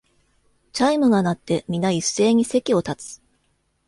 [0.73, 3.21] チャイムが鳴って、みな一斉に席を立つ